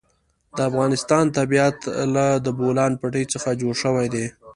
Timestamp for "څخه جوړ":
3.33-3.73